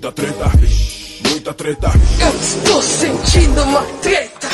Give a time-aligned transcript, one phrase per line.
[0.00, 0.50] Muita treta,
[1.28, 1.90] muita treta.
[2.22, 4.48] Eu estou sentindo uma treta.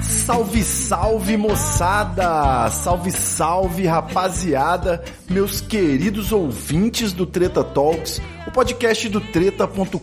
[0.00, 2.70] Salve, salve moçada!
[2.70, 9.98] Salve, salve rapaziada, meus queridos ouvintes do Treta Talks, o podcast do treta.com.br,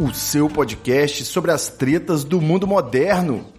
[0.00, 3.55] o seu podcast sobre as tretas do mundo moderno.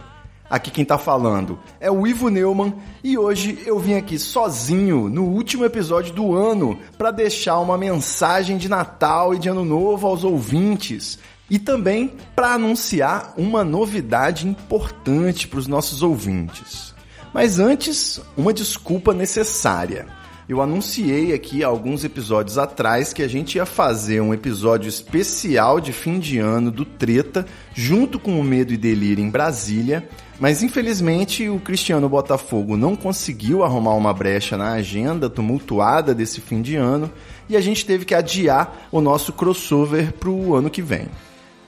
[0.49, 5.25] Aqui quem tá falando é o Ivo Neumann e hoje eu vim aqui sozinho no
[5.25, 10.23] último episódio do ano para deixar uma mensagem de Natal e de Ano Novo aos
[10.23, 16.95] ouvintes e também para anunciar uma novidade importante para os nossos ouvintes.
[17.33, 20.07] Mas antes, uma desculpa necessária.
[20.49, 25.91] Eu anunciei aqui alguns episódios atrás que a gente ia fazer um episódio especial de
[25.91, 30.07] fim de ano do Treta, junto com o Medo e Delírio em Brasília,
[30.39, 36.61] mas infelizmente o Cristiano Botafogo não conseguiu arrumar uma brecha na agenda tumultuada desse fim
[36.61, 37.11] de ano
[37.49, 41.09] e a gente teve que adiar o nosso crossover para o ano que vem.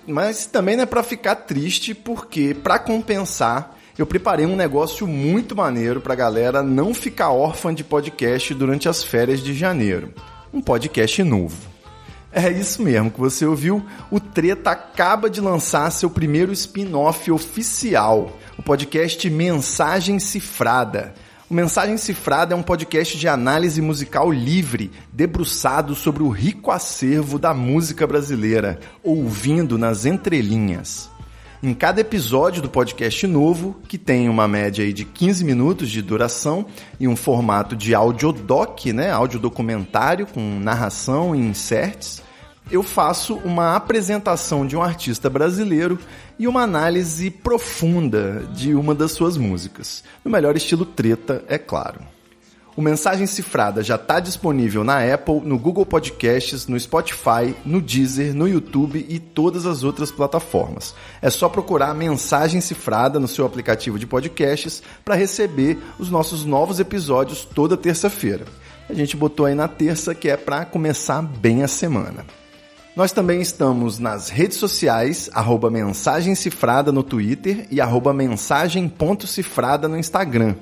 [0.08, 5.56] Mas também não é para ficar triste, porque para compensar, eu preparei um negócio muito
[5.56, 10.14] maneiro pra galera não ficar órfã de podcast durante as férias de janeiro.
[10.54, 11.58] Um podcast novo.
[12.32, 13.86] É isso mesmo que você ouviu.
[14.10, 21.14] O Treta acaba de lançar seu primeiro spin-off oficial, o podcast Mensagem Cifrada.
[21.50, 27.38] O Mensagem Cifrada é um podcast de análise musical livre, debruçado sobre o rico acervo
[27.38, 31.10] da música brasileira, ouvindo nas entrelinhas.
[31.62, 36.66] Em cada episódio do podcast novo, que tem uma média de 15 minutos de duração
[36.98, 42.24] e um formato de audiodoc, né, audiodocumentário com narração e inserts,
[42.72, 46.00] eu faço uma apresentação de um artista brasileiro
[46.38, 50.02] e uma análise profunda de uma das suas músicas.
[50.24, 52.00] No melhor estilo treta, é claro.
[52.80, 58.34] O Mensagem Cifrada já está disponível na Apple, no Google Podcasts, no Spotify, no Deezer,
[58.34, 60.96] no YouTube e todas as outras plataformas.
[61.22, 66.80] É só procurar Mensagem Cifrada no seu aplicativo de podcasts para receber os nossos novos
[66.80, 68.46] episódios toda terça-feira.
[68.90, 72.26] A gente botou aí na terça que é para começar bem a semana.
[72.96, 79.98] Nós também estamos nas redes sociais, arroba mensagem cifrada no Twitter e arroba mensagem.cifrada no
[79.98, 80.56] Instagram.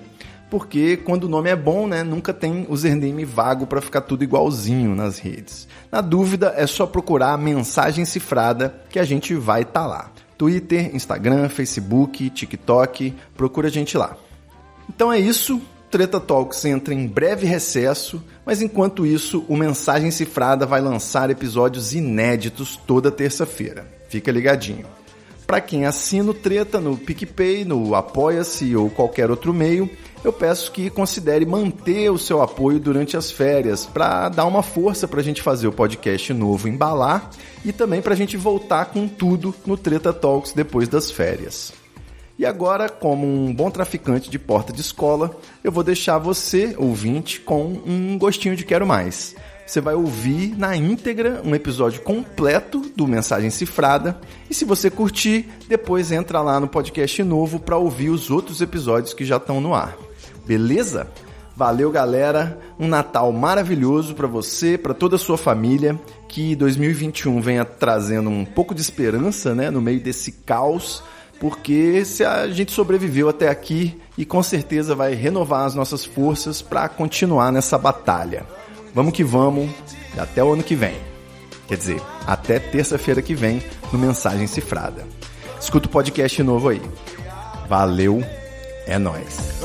[0.49, 4.95] Porque quando o nome é bom, né, nunca tem username vago para ficar tudo igualzinho
[4.95, 5.67] nas redes.
[5.91, 10.11] Na dúvida, é só procurar a mensagem cifrada que a gente vai estar tá lá.
[10.37, 14.15] Twitter, Instagram, Facebook, TikTok, procura a gente lá.
[14.87, 20.65] Então é isso, Treta Talks entra em breve recesso, mas enquanto isso, o Mensagem Cifrada
[20.65, 23.87] vai lançar episódios inéditos toda terça-feira.
[24.09, 24.85] Fica ligadinho.
[25.47, 29.89] Para quem assina o Treta no PicPay, no Apoia-se ou qualquer outro meio,
[30.21, 35.07] eu peço que considere manter o seu apoio durante as férias para dar uma força
[35.07, 37.29] para a gente fazer o podcast novo embalar
[37.63, 41.71] e também para a gente voltar com tudo no Treta Talks depois das férias.
[42.37, 45.33] E agora, como um bom traficante de porta de escola,
[45.63, 49.33] eu vou deixar você, ouvinte, com um gostinho de quero mais.
[49.67, 54.17] Você vai ouvir na íntegra um episódio completo do Mensagem Cifrada.
[54.49, 59.13] E se você curtir, depois entra lá no podcast novo para ouvir os outros episódios
[59.13, 59.97] que já estão no ar.
[60.45, 61.11] Beleza?
[61.53, 62.57] Valeu, galera.
[62.79, 65.99] Um Natal maravilhoso para você, para toda a sua família.
[66.29, 71.03] Que 2021 venha trazendo um pouco de esperança, né, no meio desse caos
[71.39, 76.63] porque se a gente sobreviveu até aqui e com certeza vai renovar as nossas forças
[76.63, 78.43] para continuar nessa batalha.
[78.93, 79.69] Vamos que vamos
[80.15, 80.95] e até o ano que vem.
[81.67, 83.61] Quer dizer, até terça-feira que vem
[83.91, 85.05] no Mensagem Cifrada.
[85.59, 86.81] Escuta o podcast novo aí.
[87.67, 88.23] Valeu,
[88.85, 89.57] é nós.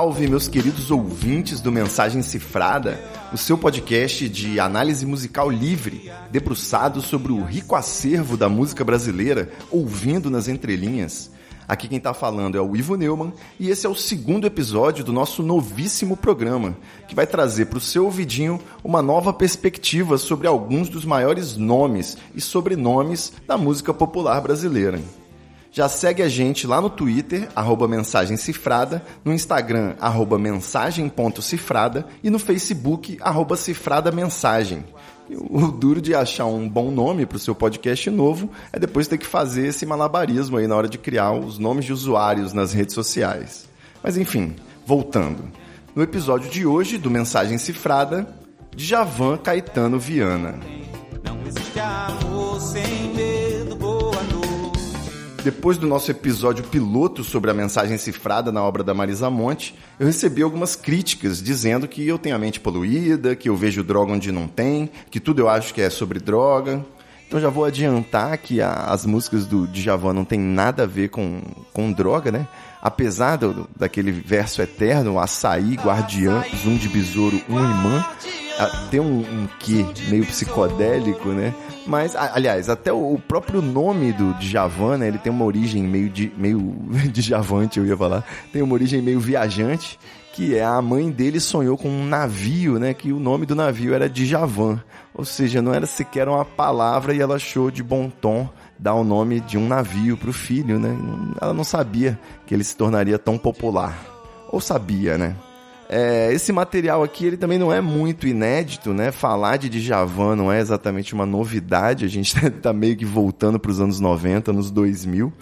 [0.00, 2.98] Salve, meus queridos ouvintes do Mensagem Cifrada,
[3.34, 9.50] o seu podcast de análise musical livre, debruçado sobre o rico acervo da música brasileira,
[9.70, 11.30] ouvindo nas entrelinhas.
[11.68, 15.12] Aqui quem está falando é o Ivo Neumann e esse é o segundo episódio do
[15.12, 16.74] nosso novíssimo programa,
[17.06, 22.16] que vai trazer para o seu ouvidinho uma nova perspectiva sobre alguns dos maiores nomes
[22.34, 24.98] e sobrenomes da música popular brasileira.
[25.72, 32.30] Já segue a gente lá no Twitter, arroba mensagem cifrada, no Instagram, arroba mensagem.cifrada e
[32.30, 34.84] no Facebook, arroba cifrada mensagem.
[35.48, 39.16] O duro de achar um bom nome para o seu podcast novo é depois ter
[39.16, 42.94] que fazer esse malabarismo aí na hora de criar os nomes de usuários nas redes
[42.94, 43.68] sociais.
[44.02, 45.44] Mas enfim, voltando.
[45.94, 48.26] No episódio de hoje do Mensagem Cifrada,
[48.74, 50.58] Djavan Caetano Viana.
[55.42, 60.06] Depois do nosso episódio piloto sobre a mensagem cifrada na obra da Marisa Monte, eu
[60.06, 64.30] recebi algumas críticas dizendo que eu tenho a mente poluída, que eu vejo droga onde
[64.30, 66.84] não tem, que tudo eu acho que é sobre droga.
[67.26, 71.08] Então já vou adiantar que a, as músicas do Djavan não tem nada a ver
[71.08, 71.40] com,
[71.72, 72.46] com droga, né?
[72.82, 78.04] Apesar do, daquele verso eterno, açaí, guardiã, zoom de besouro, um imã,
[78.90, 79.48] tem um, um
[80.08, 81.54] meio psicodélico, né?
[81.86, 85.08] Mas, aliás, até o próprio nome do Djavan, né?
[85.08, 86.60] Ele tem uma origem meio, de, meio
[87.12, 88.24] Djavante, eu ia falar.
[88.52, 89.98] Tem uma origem meio viajante,
[90.32, 92.94] que é a mãe dele sonhou com um navio, né?
[92.94, 94.82] Que o nome do navio era Djavan.
[95.14, 98.48] Ou seja, não era sequer uma palavra e ela achou de bom tom
[98.78, 100.96] dar o nome de um navio para o filho, né?
[101.40, 103.98] Ela não sabia que ele se tornaria tão popular.
[104.50, 105.36] Ou sabia, né?
[105.92, 109.10] É, esse material aqui ele também não é muito inédito, né?
[109.10, 113.72] Falar de Djavan não é exatamente uma novidade, a gente está meio que voltando para
[113.72, 115.32] os anos 90, anos 2000.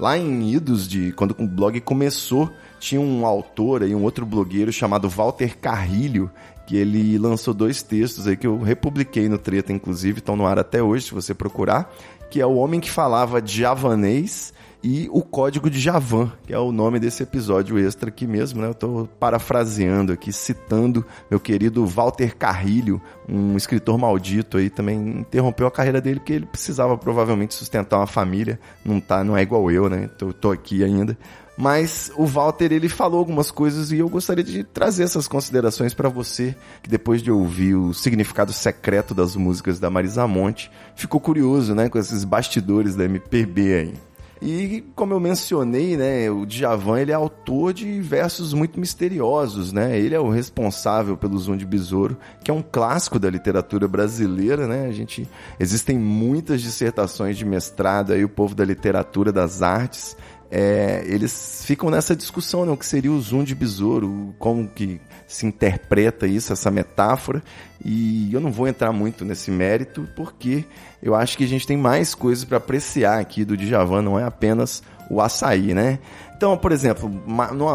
[0.00, 2.50] Lá em Idos, de, quando o blog começou,
[2.80, 6.30] tinha um autor e um outro blogueiro chamado Walter Carrilho,
[6.66, 10.58] que ele lançou dois textos aí que eu republiquei no Treta, inclusive, estão no ar
[10.58, 11.94] até hoje, se você procurar,
[12.30, 16.70] que é o homem que falava javanês e o código de Javan, que é o
[16.70, 18.68] nome desse episódio extra aqui mesmo, né?
[18.68, 25.66] Eu estou parafraseando aqui, citando meu querido Walter Carrilho, um escritor maldito aí, também interrompeu
[25.66, 29.70] a carreira dele porque ele precisava provavelmente sustentar uma família, não tá, não é igual
[29.70, 30.08] eu, né?
[30.16, 31.18] Tô, tô aqui ainda.
[31.56, 36.08] Mas o Walter ele falou algumas coisas e eu gostaria de trazer essas considerações para
[36.08, 41.74] você que depois de ouvir o significado secreto das músicas da Marisa Monte, ficou curioso,
[41.74, 44.08] né, com esses bastidores da MPB aí.
[44.40, 49.98] E como eu mencionei, né, o Djavan ele é autor de versos muito misteriosos, né?
[49.98, 54.66] Ele é o responsável pelo Zoom de Besouro, que é um clássico da literatura brasileira,
[54.66, 54.86] né?
[54.86, 60.16] A gente existem muitas dissertações de mestrado aí o povo da literatura das artes
[60.50, 65.00] é, eles ficam nessa discussão, né, o que seria o zoom de besouro, como que
[65.26, 67.42] se interpreta isso, essa metáfora,
[67.84, 70.64] e eu não vou entrar muito nesse mérito, porque
[71.02, 74.24] eu acho que a gente tem mais coisas para apreciar aqui do Djavan, não é
[74.24, 75.98] apenas o açaí, né?
[76.38, 77.10] Então, por exemplo,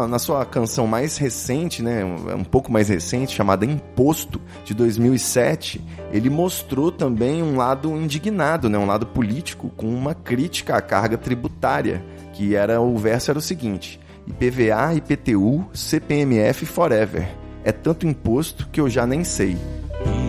[0.08, 6.30] na sua canção mais recente, né, um pouco mais recente, chamada Imposto, de 2007, ele
[6.30, 12.02] mostrou também um lado indignado, né, um lado político, com uma crítica à carga tributária
[12.32, 17.28] que era o verso era o seguinte: IPVA, IPTU, CPMF forever.
[17.62, 19.58] É tanto imposto que eu já nem sei.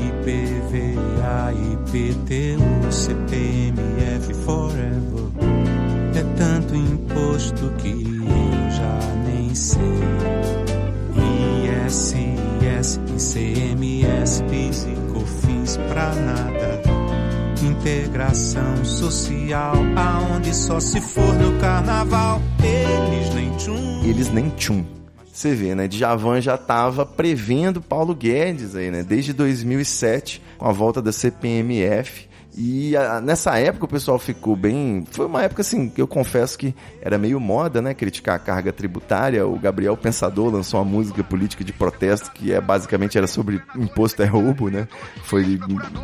[0.08, 4.95] IPVA, IPTU, CPMF forever.
[6.76, 9.82] Imposto que eu já nem sei.
[11.78, 16.96] ISS, ICMS, PIS e COFINS pra nada
[17.86, 24.04] integração social, aonde só se for no carnaval, eles nem tchum.
[24.04, 24.86] Eles nem tchum.
[25.32, 25.88] Você vê, né?
[25.88, 29.04] Djavan já estava prevendo Paulo Guedes aí, né?
[29.04, 35.06] Desde 2007, com a volta da CPMF e a, nessa época o pessoal ficou bem.
[35.12, 37.94] Foi uma época assim que eu confesso que era meio moda, né?
[37.94, 39.46] Criticar a carga tributária.
[39.46, 44.22] O Gabriel Pensador lançou uma música política de protesto que é basicamente era sobre imposto
[44.22, 44.88] é roubo, né?
[45.24, 45.60] Foi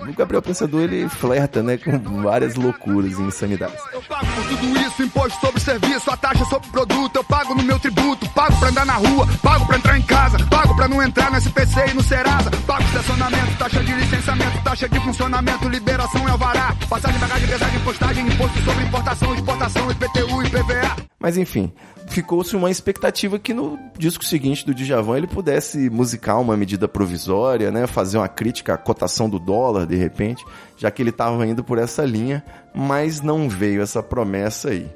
[0.10, 3.80] o Gabriel Pensador ele flerta, né, com várias loucuras e insanidades.
[3.94, 7.64] Eu pago por tudo isso, imposto sobre serviço, a taxa sobre produto, eu pago no
[7.64, 11.02] meu tributo, pago pra andar na rua, pago pra entrar em casa, pago pra não
[11.02, 16.28] entrar no SPC e no Serasa, pago estacionamento, taxa de licenciamento, taxa de funcionamento, liberação
[16.28, 16.76] é o alvará.
[16.90, 20.96] Passagem, bagagem, pesagem, postagem, imposto sobre importação, exportação, IPTU, IPVA.
[21.20, 21.72] Mas enfim,
[22.08, 27.70] ficou-se uma expectativa que no disco seguinte do Djavan ele pudesse musicar uma medida provisória,
[27.70, 30.44] né, fazer uma crítica à cotação do dólar de repente,
[30.76, 32.44] já que ele estava indo por essa linha,
[32.74, 34.90] mas não veio essa promessa aí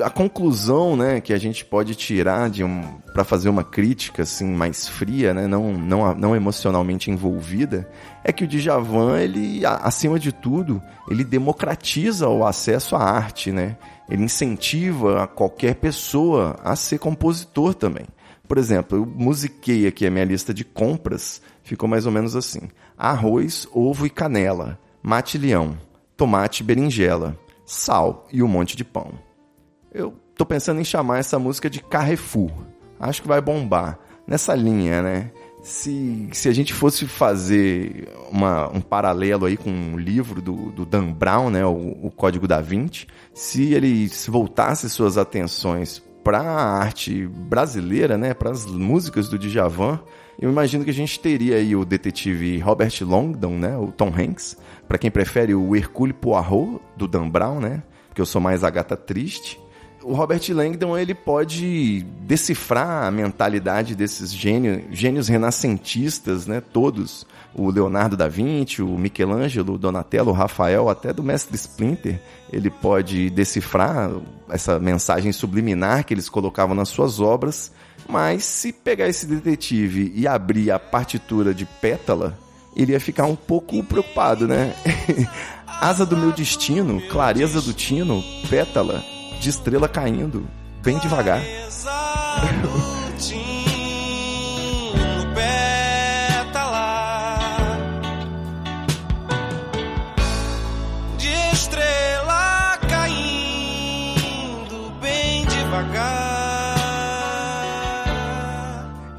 [0.00, 2.82] a conclusão, né, que a gente pode tirar de um
[3.12, 7.88] para fazer uma crítica assim mais fria, né, não, não, não emocionalmente envolvida,
[8.24, 10.80] é que o Djavan, ele acima de tudo,
[11.10, 13.76] ele democratiza o acesso à arte, né?
[14.08, 18.06] Ele incentiva a qualquer pessoa a ser compositor também.
[18.46, 22.68] Por exemplo, eu musiquei aqui a minha lista de compras, ficou mais ou menos assim:
[22.96, 25.76] arroz, ovo e canela, mate leão,
[26.16, 29.12] tomate e berinjela, sal e um monte de pão.
[29.94, 32.50] Eu tô pensando em chamar essa música de Carrefour.
[32.98, 33.98] Acho que vai bombar.
[34.26, 35.30] Nessa linha, né?
[35.62, 40.86] Se, se a gente fosse fazer uma, um paralelo aí com um livro do, do
[40.86, 46.78] Dan Brown, né, o, o Código da Vinci, se ele voltasse suas atenções para a
[46.78, 50.00] arte brasileira, né, para as músicas do Djavan,
[50.40, 54.56] eu imagino que a gente teria aí o detetive Robert Longdon, né, o Tom Hanks,
[54.88, 58.70] para quem prefere o Hercule Poirot do Dan Brown, né, porque eu sou mais a
[58.70, 59.62] gata triste
[60.02, 67.70] o Robert Langdon ele pode decifrar a mentalidade desses gênios, gênios renascentistas, né, todos, o
[67.70, 72.20] Leonardo da Vinci, o Michelangelo, o Donatello, o Rafael, até do mestre Splinter,
[72.52, 74.10] ele pode decifrar
[74.48, 77.72] essa mensagem subliminar que eles colocavam nas suas obras,
[78.08, 82.38] mas se pegar esse detetive e abrir a partitura de Pétala,
[82.74, 84.74] ele ia ficar um pouco preocupado, né?
[85.66, 89.02] Asa do meu destino, clareza do tino, pétala,
[89.42, 90.48] de estrela caindo,
[90.84, 91.42] bem devagar.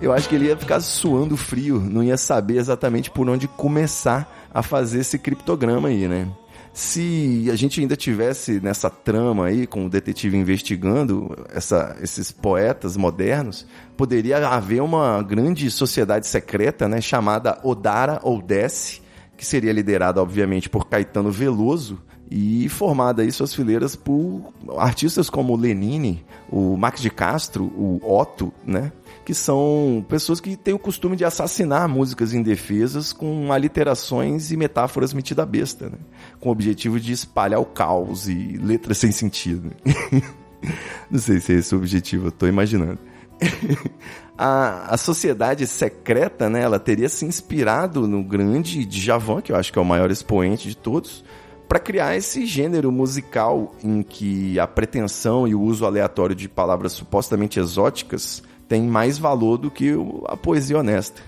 [0.01, 4.29] eu acho que ele ia ficar suando frio, não ia saber exatamente por onde começar
[4.53, 6.29] a fazer esse criptograma aí, né?
[6.73, 12.97] Se a gente ainda tivesse nessa trama aí, com o detetive investigando essa, esses poetas
[12.97, 19.03] modernos, poderia haver uma grande sociedade secreta, né, chamada Odara Oldesse,
[19.37, 22.01] que seria liderada, obviamente, por Caetano Veloso,
[22.31, 28.51] e formada aí suas fileiras por artistas como Lenine, o Max de Castro, o Otto,
[28.65, 28.91] né?
[29.25, 35.13] Que são pessoas que têm o costume de assassinar músicas indefesas com aliterações e metáforas
[35.13, 35.97] metida besta, né?
[36.39, 39.71] com o objetivo de espalhar o caos e letras sem sentido.
[41.09, 42.99] Não sei se é esse o objetivo, eu tô imaginando.
[44.37, 49.71] a, a sociedade secreta, né, ela teria se inspirado no grande Djavan, que eu acho
[49.71, 51.23] que é o maior expoente de todos,
[51.67, 56.91] para criar esse gênero musical em que a pretensão e o uso aleatório de palavras
[56.91, 59.93] supostamente exóticas tem mais valor do que
[60.25, 61.21] a poesia honesta.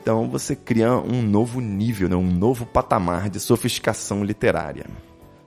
[0.00, 2.14] Então você cria um novo nível, né?
[2.14, 4.86] um novo patamar de sofisticação literária.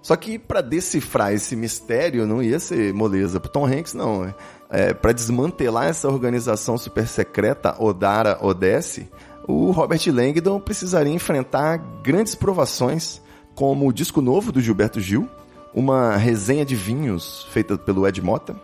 [0.02, 4.36] Só que para decifrar esse mistério não ia ser moleza para Tom Hanks, não.
[4.70, 9.10] É, para desmantelar essa organização super secreta Odara Odesse,
[9.48, 13.22] o Robert Langdon precisaria enfrentar grandes provações,
[13.56, 15.30] como o disco novo do Gilberto Gil,
[15.74, 18.58] uma resenha de vinhos feita pelo Ed Mota,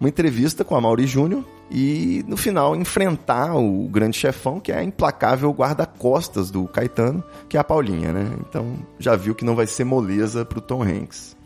[0.00, 4.78] uma entrevista com a Mauri Júnior e no final enfrentar o grande chefão, que é
[4.78, 8.32] a implacável guarda-costas do Caetano, que é a Paulinha, né?
[8.40, 11.36] Então já viu que não vai ser moleza pro Tom Hanks.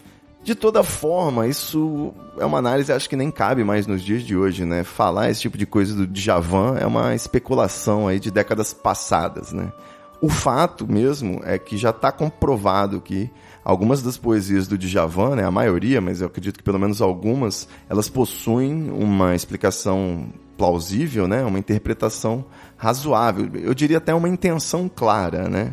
[0.45, 4.37] De toda forma, isso é uma análise acho que nem cabe mais nos dias de
[4.37, 4.85] hoje, né?
[4.85, 9.73] Falar esse tipo de coisa do Djavan é uma especulação aí de décadas passadas, né?
[10.21, 13.31] O fato mesmo é que já está comprovado que
[13.65, 17.67] algumas das poesias do Djavan, né, a maioria, mas eu acredito que pelo menos algumas,
[17.89, 22.45] elas possuem uma explicação plausível, né, uma interpretação
[22.77, 25.73] razoável, eu diria até uma intenção clara, né,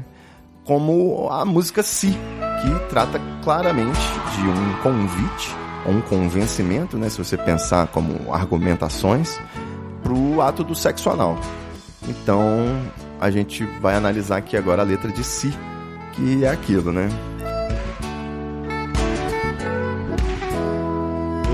[0.63, 2.15] como a música Si,
[2.61, 3.99] que trata claramente
[4.35, 5.55] de um convite
[5.85, 9.39] ou um convencimento, né, se você pensar como argumentações,
[10.01, 11.37] para o ato do sexo anal.
[12.07, 12.47] Então,
[13.19, 15.53] a gente vai analisar aqui agora a letra de Si,
[16.13, 17.07] que é aquilo, né?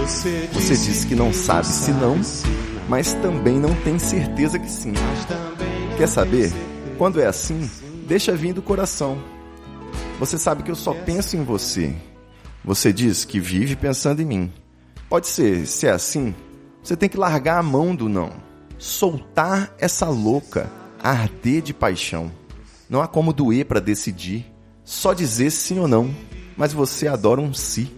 [0.08, 0.48] Você
[0.78, 2.16] diz que não sabe se não,
[2.88, 4.94] mas também não tem certeza que sim.
[5.98, 6.50] Quer saber?
[6.98, 7.70] Quando é assim,
[8.08, 9.18] deixa vir do coração.
[10.18, 11.94] Você sabe que eu só penso em você.
[12.64, 14.54] Você diz que vive pensando em mim.
[15.10, 16.34] Pode ser, se é assim,
[16.82, 18.32] você tem que largar a mão do não.
[18.78, 20.72] Soltar essa louca,
[21.04, 22.32] arder de paixão.
[22.90, 24.46] Não há como doer para decidir,
[24.86, 26.16] só dizer sim ou não,
[26.56, 27.97] mas você adora um si.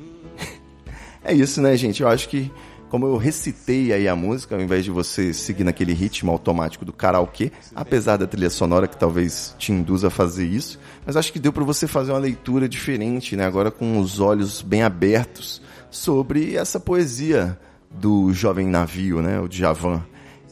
[1.23, 2.01] É isso, né, gente?
[2.01, 2.51] Eu acho que
[2.89, 6.91] como eu recitei aí a música, ao invés de você seguir naquele ritmo automático do
[6.91, 11.39] karaokê, apesar da trilha sonora que talvez te induza a fazer isso, mas acho que
[11.39, 15.61] deu para você fazer uma leitura diferente, né, agora com os olhos bem abertos
[15.91, 17.59] sobre essa poesia
[17.91, 20.03] do jovem navio, né, o Djavan.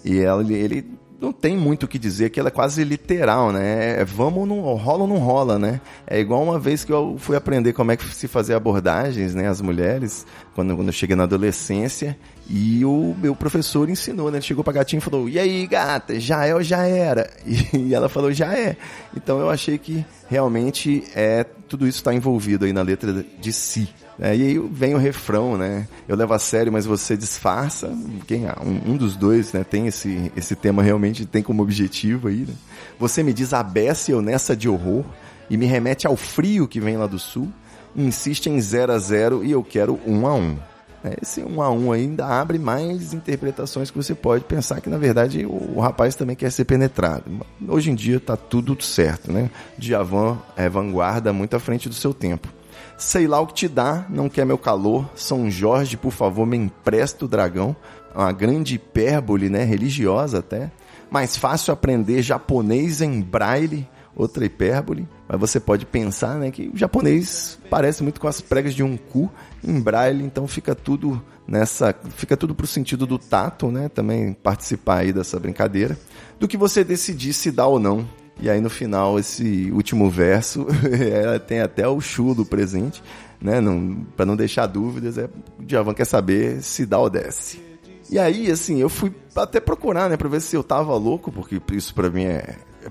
[0.05, 0.85] E ele, ele
[1.19, 3.99] não tem muito o que dizer, que ela é quase literal, né?
[3.99, 5.81] É vamos ou não rola ou não rola, né?
[6.05, 9.47] É igual uma vez que eu fui aprender como é que se fazia abordagens, né?
[9.47, 12.17] As mulheres, quando, quando eu cheguei na adolescência,
[12.49, 14.37] e o meu professor ensinou, né?
[14.37, 17.29] Ele chegou pra gatinha e falou: E aí, gata, já é ou já era?
[17.73, 18.77] E, ela falou: Já é.
[19.15, 23.89] Então eu achei que realmente é tudo isso está envolvido aí na letra de si.
[24.19, 25.87] É, e aí vem o refrão, né?
[26.07, 27.95] Eu levo a sério, mas você disfarça.
[28.25, 32.45] Quem, um, um dos dois né, tem esse, esse tema realmente tem como objetivo aí.
[32.47, 32.53] Né?
[32.99, 35.05] Você me diz abece eu nessa de horror
[35.49, 37.51] e me remete ao frio que vem lá do sul.
[37.95, 40.57] Insiste em 0 a 0 e eu quero 1 um a 1 um.
[41.03, 44.89] É, esse 1 um a 1 ainda abre mais interpretações que você pode pensar que
[44.89, 47.23] na verdade o, rapaz também quer ser penetrado.
[47.67, 49.49] Hoje em dia tá tudo certo, né?
[49.77, 52.56] Djavan é vanguarda muito à frente do seu tempo.
[52.97, 55.07] Sei lá o que te dá, não quer meu calor.
[55.15, 57.75] São Jorge, por favor, me empresta o dragão.
[58.15, 59.63] Uma grande hipérbole, né?
[59.63, 60.71] Religiosa até.
[61.11, 65.07] Mais fácil aprender japonês em braille, outra hipérbole.
[65.29, 68.97] Mas você pode pensar, né, que o japonês parece muito com as pregas de um
[68.97, 69.31] cu
[69.63, 73.89] em braille, então fica tudo nessa, fica tudo pro sentido do tato, né?
[73.89, 75.95] Também participar aí dessa brincadeira,
[76.39, 78.07] do que você decidir se dá ou não
[78.39, 80.65] e aí no final, esse último verso,
[81.47, 83.01] tem até o chulo presente,
[83.41, 83.59] né?
[83.59, 85.29] Não, para não deixar dúvidas, é,
[85.59, 87.67] o Djavan quer saber se dá ou desce.
[88.09, 91.61] E aí, assim, eu fui até procurar, né, pra ver se eu tava louco, porque
[91.73, 92.89] isso para mim é, é.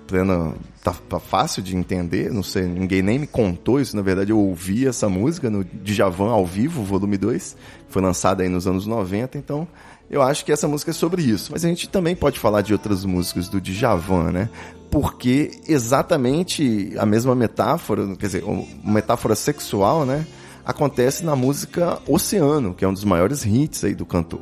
[0.82, 4.38] Tá, tá, fácil de entender, não sei, ninguém nem me contou isso, na verdade eu
[4.38, 7.56] ouvi essa música no Djavan ao vivo, volume 2,
[7.88, 9.66] foi lançada aí nos anos 90, então
[10.08, 11.50] eu acho que essa música é sobre isso.
[11.52, 14.50] Mas a gente também pode falar de outras músicas do Djavan, né?
[14.90, 20.26] Porque exatamente a mesma metáfora, quer dizer, uma metáfora sexual, né?
[20.64, 24.40] Acontece na música Oceano, que é um dos maiores hits aí do cantor.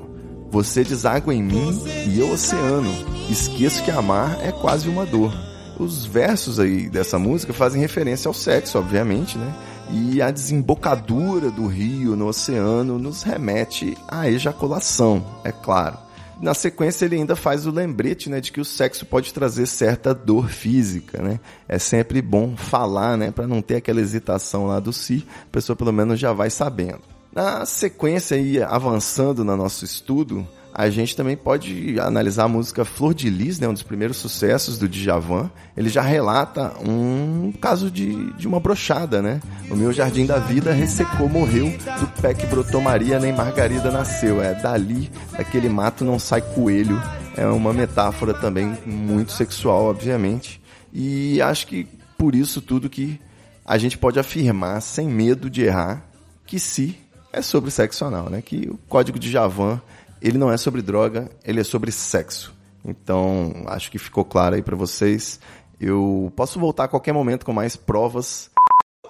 [0.50, 2.90] Você deságua em mim e eu oceano.
[3.28, 5.34] Esqueço que amar é quase uma dor.
[5.78, 9.52] Os versos aí dessa música fazem referência ao sexo, obviamente, né?
[9.90, 15.98] e a desembocadura do rio no oceano nos remete à ejaculação, é claro.
[16.40, 20.14] Na sequência ele ainda faz o lembrete, né, de que o sexo pode trazer certa
[20.14, 21.40] dor física, né?
[21.68, 25.76] É sempre bom falar, né, para não ter aquela hesitação lá do si, a pessoa
[25.76, 27.00] pelo menos já vai sabendo.
[27.32, 30.46] Na sequência aí avançando no nosso estudo,
[30.76, 34.76] a gente também pode analisar a música Flor de Lis, né, um dos primeiros sucessos
[34.76, 35.48] do Djavan.
[35.76, 39.40] Ele já relata um caso de, de uma brochada, né?
[39.70, 41.66] O meu jardim da vida ressecou, morreu,
[42.00, 44.42] do pé que brotou Maria, nem Margarida nasceu.
[44.42, 47.00] É dali, daquele mato não sai coelho.
[47.36, 50.60] É uma metáfora também muito sexual, obviamente.
[50.92, 51.86] E acho que
[52.18, 53.20] por isso tudo que
[53.64, 56.04] a gente pode afirmar, sem medo de errar,
[56.44, 56.98] que se
[57.32, 58.42] é sobre sexo anal, né?
[58.42, 59.80] Que o código de Javan
[60.24, 62.54] ele não é sobre droga, ele é sobre sexo.
[62.82, 65.38] Então, acho que ficou claro aí para vocês.
[65.78, 68.50] Eu posso voltar a qualquer momento com mais provas.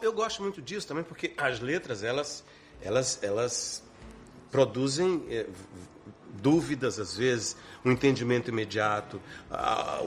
[0.02, 2.44] Eu gosto muito disso também porque as letras, elas
[2.82, 3.82] elas elas
[4.50, 5.46] produzem é,
[6.42, 9.20] dúvidas às vezes, um entendimento imediato,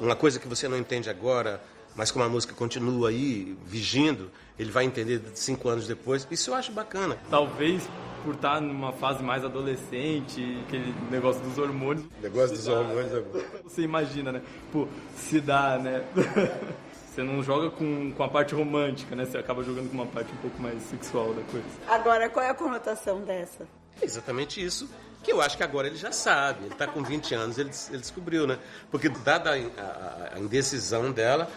[0.01, 1.63] uma coisa que você não entende agora,
[1.97, 6.27] mas como a música continua aí vigindo, ele vai entender cinco anos depois.
[6.29, 7.17] Isso eu acho bacana.
[7.29, 7.89] Talvez
[8.23, 12.05] por estar numa fase mais adolescente, aquele negócio dos hormônios.
[12.21, 13.23] Negócio dos hormônios é...
[13.63, 14.41] Você imagina, né?
[14.71, 16.05] Pô, se dá, né?
[17.17, 19.25] Você não joga com, com a parte romântica, né?
[19.25, 21.65] Você acaba jogando com uma parte um pouco mais sexual da coisa.
[21.87, 23.67] Agora, qual é a conotação dessa?
[23.99, 24.87] É exatamente isso.
[25.23, 26.65] Que eu acho que agora ele já sabe.
[26.65, 28.59] Ele está com 20 anos, ele, ele descobriu, né?
[28.91, 31.49] Porque, dada a, a, a indecisão dela,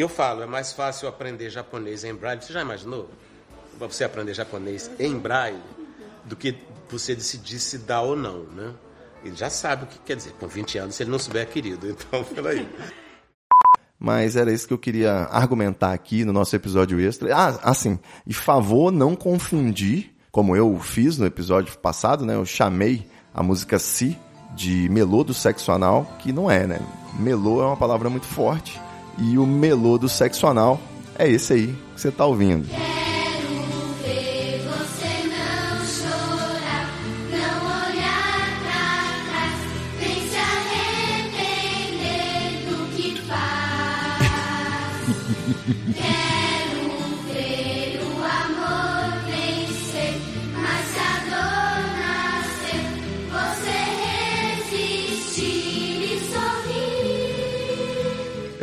[0.00, 2.42] eu falo, é mais fácil aprender japonês em braille.
[2.42, 3.08] Você já imaginou?
[3.78, 5.60] Você aprender japonês em braille
[6.24, 6.56] do que
[6.90, 8.72] você decidir se dá ou não, né?
[9.24, 10.32] Ele já sabe o que quer dizer.
[10.32, 11.86] Com 20 anos, se ele não souber, é querido.
[11.96, 12.68] Então, peraí.
[13.98, 17.34] Mas era isso que eu queria argumentar aqui no nosso episódio extra.
[17.34, 22.34] Ah, assim, e favor não confundir, como eu fiz no episódio passado, né?
[22.34, 24.18] Eu chamei a música Si
[24.54, 26.80] de melô do sexo anal, que não é, né?
[27.18, 28.78] Melô é uma palavra muito forte.
[29.18, 30.80] E o melô do sexo anal
[31.18, 32.66] é esse aí que você tá ouvindo.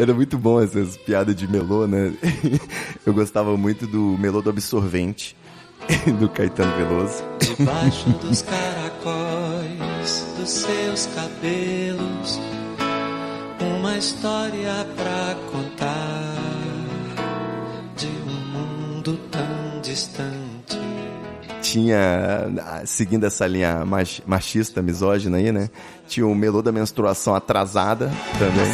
[0.01, 2.11] Era muito bom essas piadas de melô, né?
[3.05, 5.37] Eu gostava muito do melô do absorvente,
[6.19, 7.23] do Caetano Veloso.
[7.39, 12.39] Debaixo dos caracóis dos seus cabelos,
[13.77, 16.35] uma história pra contar
[17.95, 20.50] de um mundo tão distante
[21.71, 23.85] tinha, seguindo essa linha
[24.25, 25.69] machista, misógina aí, né?
[26.07, 28.71] Tinha o melô da menstruação atrasada também.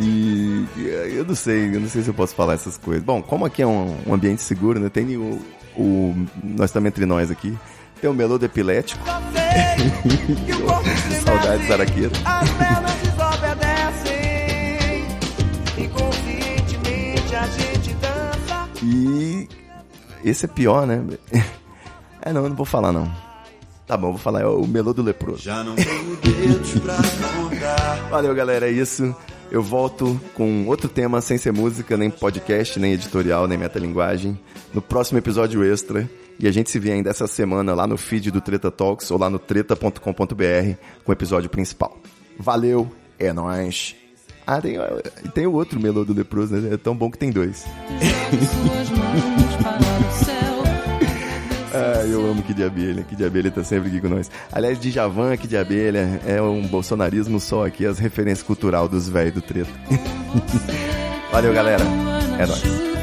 [0.00, 3.02] e E eu não sei, eu não sei se eu posso falar essas coisas.
[3.02, 4.88] Bom, como aqui é um, um ambiente seguro, né?
[4.88, 5.40] Tem o,
[5.76, 6.14] o.
[6.44, 7.56] Nós estamos entre nós aqui.
[8.00, 9.02] Tem o melodo epilético.
[11.24, 12.12] Saudades Araqueira.
[18.82, 19.48] E
[20.24, 21.04] esse é pior, né?
[22.22, 23.10] É não, eu não vou falar não.
[23.86, 25.42] Tá bom, vou falar, é o melô do leproso.
[25.42, 27.94] Já não tenho dedos pra contar.
[28.10, 29.16] Valeu, galera, é isso.
[29.50, 34.38] Eu volto com outro tema sem ser música, nem podcast, nem editorial, nem metalinguagem,
[34.72, 36.08] no próximo episódio extra.
[36.38, 39.18] E a gente se vê ainda essa semana lá no feed do Treta Talks ou
[39.18, 40.00] lá no treta.com.br
[41.04, 41.98] com o episódio principal.
[42.38, 43.96] Valeu, é nóis.
[44.46, 44.76] Ah, tem,
[45.34, 46.74] tem o outro melô do leproso, né?
[46.74, 47.64] É tão bom que tem dois.
[51.72, 53.04] Ah, eu amo Kid Abelha.
[53.04, 54.30] Kid Abelha tá sempre aqui com nós.
[54.50, 59.40] Aliás, Djavan, Kid Abelha, é um bolsonarismo só aqui, as referências cultural dos velhos do
[59.40, 59.70] treta.
[61.30, 61.84] Valeu, galera.
[62.38, 62.99] É nóis.